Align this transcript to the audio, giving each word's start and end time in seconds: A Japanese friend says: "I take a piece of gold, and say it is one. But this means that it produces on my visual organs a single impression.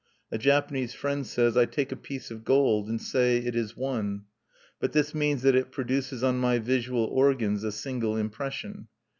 A 0.31 0.39
Japanese 0.39 0.95
friend 0.95 1.27
says: 1.27 1.55
"I 1.55 1.65
take 1.67 1.91
a 1.91 1.95
piece 1.95 2.31
of 2.31 2.43
gold, 2.43 2.89
and 2.89 2.99
say 2.99 3.37
it 3.37 3.55
is 3.55 3.77
one. 3.77 4.23
But 4.79 4.93
this 4.93 5.13
means 5.13 5.43
that 5.43 5.53
it 5.53 5.71
produces 5.71 6.23
on 6.23 6.39
my 6.39 6.57
visual 6.57 7.05
organs 7.05 7.63
a 7.63 7.71
single 7.71 8.17
impression. 8.17 8.87